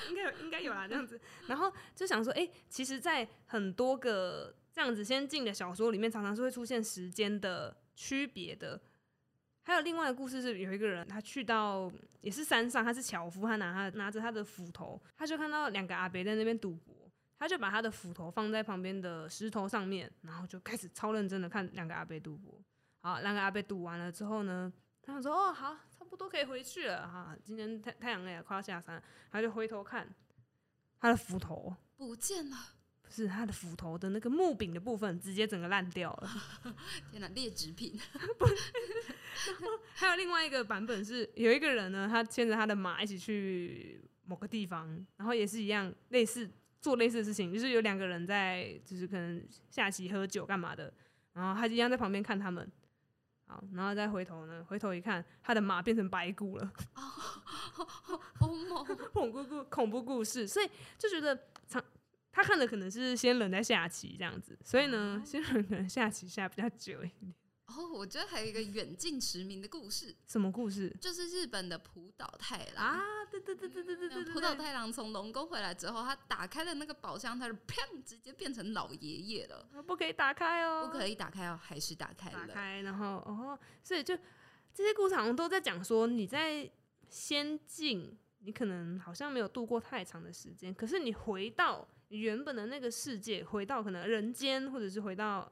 [0.09, 1.19] 应该有，应该有啦，这样子。
[1.47, 8.81] 然后就想说，哎、欸，其实，在很多个这样子先进的小说里面，常常是会出现时间的区别的。
[9.63, 16.95] 还有另外的故事是，有一个人他去到也是山上，他是樵夫，他拿他拿着他的斧头，他就看到两个阿伯在那边赌博，
[17.37, 22.59] 他就把他的斧头放在旁边的石头上面，然后就开始超认真的看两个阿伯赌博。
[23.01, 24.71] 好，两个阿伯赌完了之后呢，
[25.01, 30.07] 他就说：“哦，好，差不多可以回去了哈，今天太太阳也快要下山。”他就回头看
[30.99, 32.57] 他的斧头不见了。
[33.11, 36.29] 是他的斧头的那个木柄的部分直接整个烂掉了，
[37.11, 37.99] 天哪，劣质品！
[38.39, 38.45] 不
[39.93, 50.93] 还有另外一个版本是，有一个人呢，他牵着他的马一起去某个地方，然后也是一样类似做类似的事情，就是有两个人在，就是可能下棋喝酒干嘛的，
[51.33, 52.71] 然后他就一样在旁边看他们，
[53.45, 58.17] 好，然后再回头呢，回头一看，他的马变成白骨了， 哦，好好
[59.13, 61.83] 恐怖故恐怖故事，所以就觉得长。
[62.31, 67.33] 他看的可能是仙人在下棋这样子，所以呢，仙人可能下棋下比较久一点。
[67.65, 70.13] 哦，我觉得还有一个远近驰名的故事。
[70.27, 70.93] 什么故事？
[70.99, 73.01] 就是日本的浦岛太郎啊！
[73.31, 74.33] 对对对对对对对，对。
[74.33, 79.65] 浦岛太郎从龙宫回来之后，他打开了那个宝箱，他就砰，直接变成老爷爷了。
[79.87, 82.45] 不可以打开哦，不可以打开哦，还是打开了。
[82.45, 84.17] 打开，然后哦，所以就
[84.73, 86.69] 这些故事好像都在讲说，你在
[87.07, 91.87] 仙境，你可能好像没有度过太长的时间，可是你回到。
[92.11, 95.51] 原本的那个世界，回到可能人间，或者是回到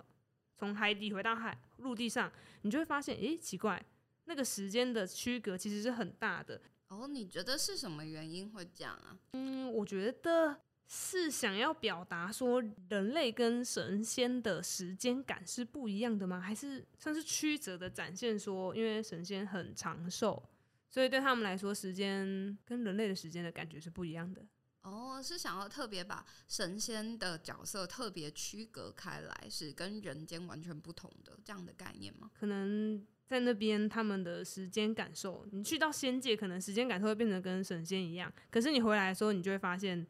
[0.58, 3.84] 从海底回到海陆地上，你就会发现，诶、欸，奇怪，
[4.26, 6.62] 那个时间的区隔其实是很大的。
[6.90, 9.18] 哦，你觉得是什么原因会这样啊？
[9.34, 16.42] 嗯，我觉得是想要表达说，人类跟神仙的时间感是不一样的吗？
[16.42, 20.44] 还是算是曲折的展现说，因为神仙很长寿，
[20.90, 24.44] 所以对他们来说，时间跟人类的时间的感觉是不一样的。
[24.90, 32.32] 哦，是想要特别把神仙的角色特别区隔开来，是跟人间完全不同的这样的概念吗？
[32.40, 40.08] 可能在那边他们的时间感受，你去到仙界，可能时间感受会变成跟神仙一样，可是你回来的时候，你就会发现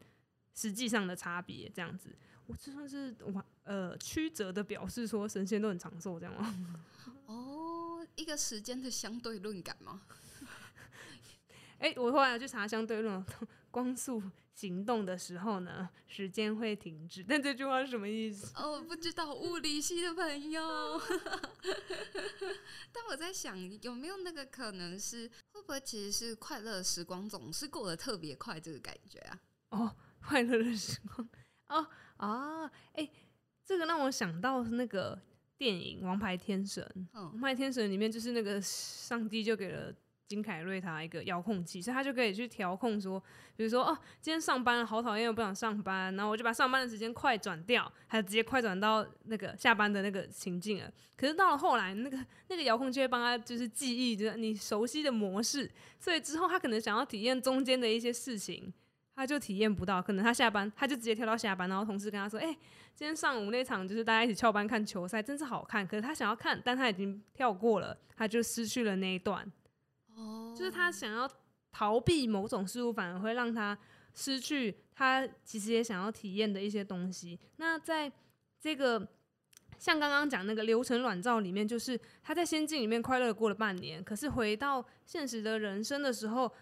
[0.54, 1.68] 实际上的差别。
[1.68, 2.16] 这样子，
[2.46, 6.84] 我这算是我呃曲折的表示说神仙都很长寿，这样吗？
[7.26, 10.02] 哦，一个时间的相对论感吗？
[11.78, 13.24] 哎、欸，我后来去查相对论，
[13.70, 14.22] 光速。
[14.54, 17.24] 行动的时候呢，时间会停止。
[17.28, 18.52] 但这句话是什么意思？
[18.56, 21.00] 哦，我不知道，物理系的朋友。
[22.92, 29.40] 但我在想，有没有那个可能是，会不会其实是快乐的时光总是过得特别快，这个感觉啊？
[29.70, 31.28] 哦，快乐的时光。
[31.68, 31.86] 哦
[32.16, 33.10] 啊，哎、欸，
[33.64, 35.18] 这个让我想到那个
[35.56, 36.84] 电影《王牌天神》。
[37.14, 39.94] 嗯，《王牌天神》里面就是那个上帝就给了。
[40.30, 43.20] 金凯瑞他一个遥控器，所以他就可以去调控说，
[43.56, 50.92] 比如说哦，今天上班了，好讨厌，我不想上班，然后我就把上班的时间快转掉，还直接快转到那个下班的那个情境了。
[51.16, 52.16] 可是到了后来，那个
[52.46, 55.68] 那个遥控器会帮他就是记忆，就是你熟悉的模式，
[55.98, 58.72] 所以之后他可能想要体验中间的一些事情，
[59.16, 60.00] 他就体验不到。
[60.00, 62.56] 可能他下班，他就直接跳到下班，然后同事跟他说：“哎、
[62.94, 69.44] 今天上午那场就是大家一起翘班看球赛，真是好看。”可是他想要看，但他已经跳过了，他就失去了那一段。
[70.56, 71.30] 就是他想要
[71.72, 73.78] 逃避某种事物，反而会让他
[74.14, 77.38] 失去他其实也想要体验的一些东西。
[77.56, 78.10] 那在
[78.58, 79.08] 这个
[79.78, 86.52] 像刚刚讲那个流程卵罩里面，就是他在仙境里面快乐过了半年，可是回到现实的人生的时候，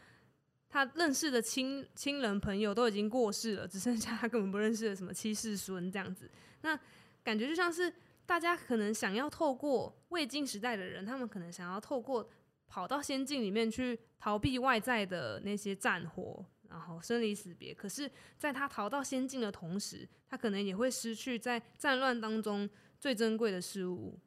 [0.69, 6.31] 他认识的亲亲人朋友都已经过世了，只剩下他根本不认识的什么七世孙这样子。
[6.61, 6.79] 那
[7.25, 7.93] 感觉就像是
[8.27, 12.29] 大家可能想要透过未经时代的人，他们可能想要透过。
[12.69, 17.75] 跑到仙境里面去逃避外在的那些战火，然后生离死别。
[17.75, 22.69] 可是，在他逃到仙境的同时，他可能也会失去在战乱当中
[23.01, 24.19] 最珍贵的事物，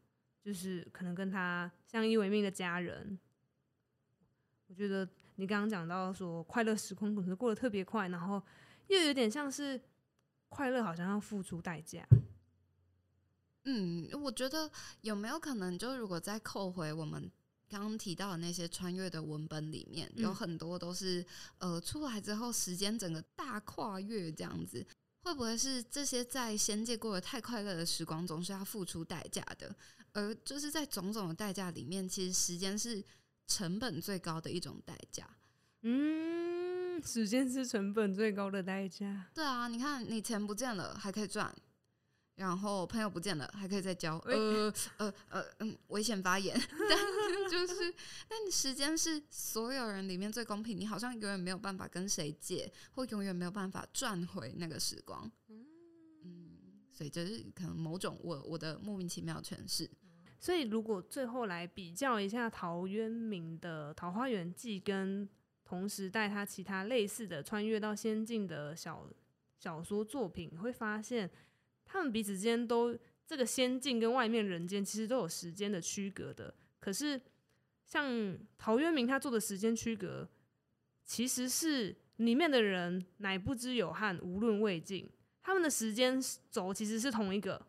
[0.43, 3.17] 就是可能跟他相依为命的家人。
[4.67, 8.41] 我觉得你刚刚讲到说，快乐时空可能过得特别快，然后
[8.87, 9.79] 又有点像是
[10.49, 12.03] 快乐好像要付出代价。
[13.65, 14.71] 嗯，我觉得
[15.01, 17.31] 有没有可能，就如果再扣回我们。
[17.71, 21.25] 刚刚提到的那些穿越的文本里面，有很多都是
[21.59, 24.85] 呃出来之后时间整个大跨越这样子，
[25.23, 29.73] 会不会是这些在仙界过得太快乐的时光总是要付出代价的？
[30.11, 33.01] 而就是在种种的代价里面，其实时间是
[33.47, 35.25] 成本最高的一种代价。
[35.83, 39.29] 嗯，时间是成本最高的代价。
[39.33, 41.55] 对啊，你看你钱不见了还可以赚。
[42.41, 44.17] 然后朋友不见了，还可以再交。
[44.25, 46.59] 呃呃呃嗯，危险发言。
[46.89, 46.97] 但
[47.51, 47.93] 就是，
[48.27, 50.75] 但时间是所有人里面最公平。
[50.75, 55.31] 你好像永远没有办法跟谁借，或永远没有办法赚回那个时光。
[55.49, 59.87] 嗯，所以就是可能某种我我的莫名其妙诠释。
[60.39, 65.29] 所以如果最后来比较一下陶渊明的《桃花源记》跟
[65.63, 69.07] 同时代他其他类似的穿越到仙境的小
[69.59, 71.29] 小说作品，你会发现。
[71.91, 77.19] 他们彼此之间都这个仙境跟外面人间其实都有时间的区隔的，可是
[77.85, 80.29] 像陶渊明他做的时间区隔，
[81.03, 85.09] 其实是里面的人乃不知有汉，无论魏晋，
[85.43, 86.17] 他们的时间
[86.49, 87.61] 轴其实是同一个，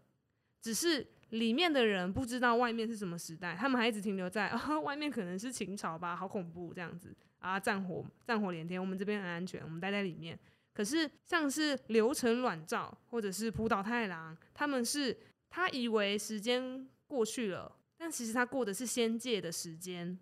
[0.61, 10.39] 只是里面的人不知道外面是什么时代，他们还一直停留在啊外面可能是秦朝吧，好恐怖这样子啊，战火战火连天，我们这边很安全，我们待在里面。
[10.75, 15.17] 可是，像是流程卵照或者是浦岛太郎，他们是
[15.51, 20.19] 他以为时间过去了，但其实他过的是仙界的时间。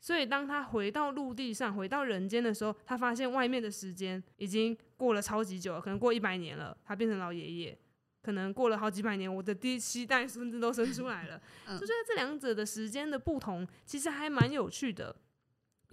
[0.00, 6.76] 所以，当他回到陆地上，回到人间的时候，他发现外面的时间已经过了超级久了，可能过一百年了。
[6.84, 7.78] 他变成老爷爷，
[8.20, 11.40] 可能过了好几百年，我的第七代孙子都生出来了。
[11.66, 15.16] 就觉得这两者的时间的不同，其实还蛮有趣的。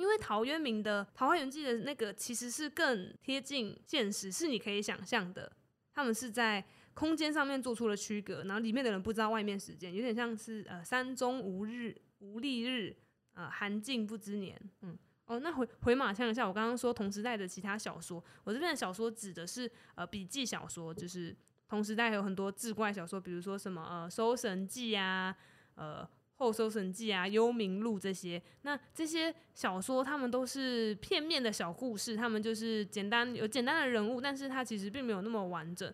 [0.01, 5.51] 因为陶渊明的《桃花源记》的那个其实是更贴近现实，是你可以想象的。
[5.93, 12.97] 他们是在空间上面做出了区隔，然后里面的人不知道外面时间，有点像是呃“山中无日无历日，
[13.35, 14.59] 呃寒静不知年”。
[14.81, 14.97] 嗯，
[15.27, 21.37] 哦，那回回马枪一下，我刚刚说同时代的其他小说，我这边的小说指的是呃笔记小说，就是
[21.67, 25.35] 同时代有很多志怪小说，比如说什么呃《搜神记》啊，
[25.75, 26.03] 呃。
[26.41, 35.93] 《后搜神记》啊，《幽冥录》这些，那这些小说，他们都是片面的小故事，他们就是简单有简单的人物，但是它其实并没有那么完整。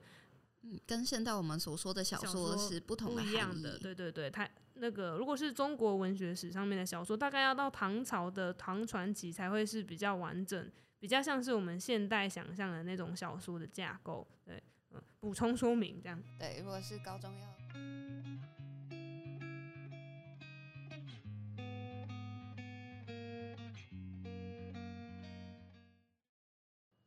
[0.61, 3.77] 嗯，跟现在我们所说的小说是不同的，不一样的。
[3.77, 14.25] 对对对，它那个如果是中国文学史上面的小说，大概要到唐朝的唐传奇才会是比较完整，比较像是我们现代想象的那种小说的架构。
[14.45, 16.17] 对，嗯，补充说明这样。
[16.39, 17.47] 对，如果是高中要。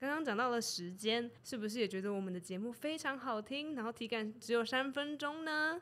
[0.01, 3.75] 刚刚讲到了时间，是不是也觉得我们的节目非常好听？
[3.75, 5.79] 然后体感只有三分钟呢？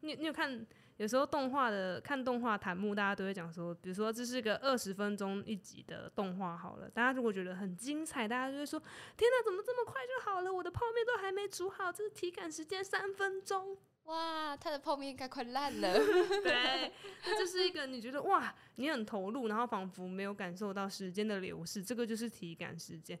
[0.00, 0.66] 你你有看？
[0.96, 8.80] 有时候动画的看动画弹幕，大家都会讲说，比如说这是个二十分钟一集的动画好了，大家如果觉得很精彩，大家就会说：
[9.16, 10.52] 天哪，怎么这么快就好了？
[10.52, 13.78] 我的泡面都还没煮好，这是体感时间三分钟。
[14.08, 15.92] 哇，他的泡面应该快烂了。
[16.42, 16.92] 对，
[17.22, 23.18] 这是一个你觉得哇，你很投入，然后仿佛没有感受到时间的流逝，这个就是体感时间。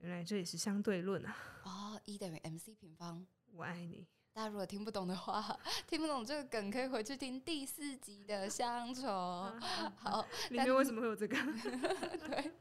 [0.00, 1.36] 原来这也是相对论啊。
[1.62, 3.26] 哦，E 等于 MC 平方。
[3.52, 4.06] 我爱你。
[4.36, 5.58] 大家如果听不懂的话，
[5.88, 9.08] 听不懂这个梗，可以回去听第四集的乡愁。
[9.96, 11.38] 好，里面为什么会有这个？
[12.28, 12.52] 对。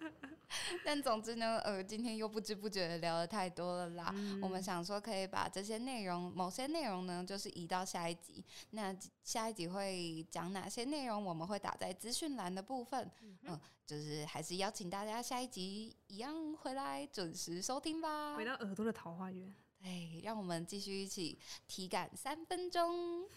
[0.85, 4.09] 但总之呢，呃，今天又不知不觉的聊得太多了啦。
[4.15, 8.41] 嗯、我们想说，可以把这些内容，某些内容呢，就是移到下一集。
[8.69, 11.25] 那下一集会讲哪些内容？
[11.25, 13.11] 我们会打在资讯栏的部分。
[13.41, 18.33] 嗯，就是还是邀请大家下一集一样回来准时收听吧。
[18.37, 19.53] 回到耳朵的桃花源。
[19.85, 23.29] 哎，让我们继续一起体感三分钟。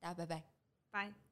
[0.00, 0.42] 大家拜拜，
[0.90, 1.25] 拜。